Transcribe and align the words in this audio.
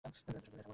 একজন 0.03 0.11
সত্যিকারের 0.17 0.41
সামুরাই! 0.47 0.67